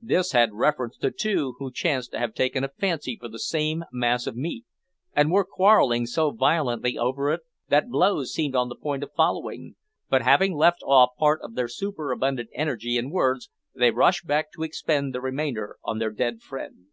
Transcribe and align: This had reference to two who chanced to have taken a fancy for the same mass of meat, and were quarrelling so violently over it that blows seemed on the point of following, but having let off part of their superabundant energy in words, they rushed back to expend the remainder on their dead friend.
This 0.00 0.30
had 0.30 0.52
reference 0.52 0.96
to 0.98 1.10
two 1.10 1.56
who 1.58 1.72
chanced 1.72 2.12
to 2.12 2.18
have 2.20 2.32
taken 2.32 2.62
a 2.62 2.68
fancy 2.68 3.18
for 3.20 3.26
the 3.26 3.40
same 3.40 3.82
mass 3.90 4.24
of 4.28 4.36
meat, 4.36 4.64
and 5.14 5.32
were 5.32 5.42
quarrelling 5.44 6.06
so 6.06 6.30
violently 6.30 6.96
over 6.96 7.32
it 7.32 7.40
that 7.70 7.88
blows 7.88 8.32
seemed 8.32 8.54
on 8.54 8.68
the 8.68 8.76
point 8.76 9.02
of 9.02 9.10
following, 9.16 9.74
but 10.08 10.22
having 10.22 10.54
let 10.54 10.74
off 10.86 11.16
part 11.18 11.40
of 11.42 11.56
their 11.56 11.66
superabundant 11.66 12.50
energy 12.54 12.96
in 12.96 13.10
words, 13.10 13.50
they 13.74 13.90
rushed 13.90 14.28
back 14.28 14.52
to 14.52 14.62
expend 14.62 15.12
the 15.12 15.20
remainder 15.20 15.76
on 15.82 15.98
their 15.98 16.12
dead 16.12 16.40
friend. 16.40 16.86